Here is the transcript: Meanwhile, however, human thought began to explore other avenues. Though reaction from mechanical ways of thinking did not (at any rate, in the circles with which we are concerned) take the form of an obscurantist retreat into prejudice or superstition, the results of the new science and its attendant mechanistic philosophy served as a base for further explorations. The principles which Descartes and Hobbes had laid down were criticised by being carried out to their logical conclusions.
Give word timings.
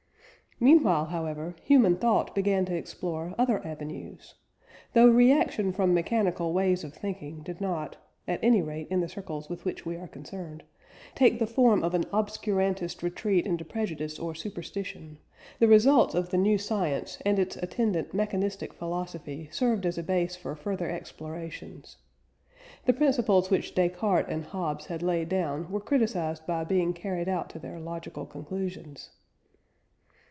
Meanwhile, 0.63 1.05
however, 1.05 1.55
human 1.63 1.97
thought 1.97 2.35
began 2.35 2.65
to 2.65 2.75
explore 2.75 3.33
other 3.35 3.65
avenues. 3.65 4.35
Though 4.93 5.07
reaction 5.07 5.71
from 5.73 5.91
mechanical 5.91 6.53
ways 6.53 6.83
of 6.83 6.93
thinking 6.93 7.41
did 7.41 7.59
not 7.59 7.97
(at 8.27 8.39
any 8.43 8.61
rate, 8.61 8.87
in 8.91 8.99
the 8.99 9.09
circles 9.09 9.49
with 9.49 9.65
which 9.65 9.87
we 9.87 9.97
are 9.97 10.07
concerned) 10.07 10.61
take 11.15 11.39
the 11.39 11.47
form 11.47 11.83
of 11.83 11.95
an 11.95 12.03
obscurantist 12.13 13.01
retreat 13.01 13.47
into 13.47 13.65
prejudice 13.65 14.19
or 14.19 14.35
superstition, 14.35 15.17
the 15.57 15.67
results 15.67 16.13
of 16.13 16.29
the 16.29 16.37
new 16.37 16.59
science 16.59 17.17
and 17.25 17.39
its 17.39 17.55
attendant 17.57 18.13
mechanistic 18.13 18.71
philosophy 18.75 19.49
served 19.51 19.83
as 19.83 19.97
a 19.97 20.03
base 20.03 20.35
for 20.35 20.55
further 20.55 20.91
explorations. 20.91 21.97
The 22.85 22.93
principles 22.93 23.49
which 23.49 23.73
Descartes 23.73 24.29
and 24.29 24.43
Hobbes 24.45 24.85
had 24.85 25.01
laid 25.01 25.27
down 25.27 25.71
were 25.71 25.81
criticised 25.81 26.45
by 26.45 26.63
being 26.65 26.93
carried 26.93 27.27
out 27.29 27.49
to 27.49 27.57
their 27.57 27.79
logical 27.79 28.27
conclusions. 28.27 29.09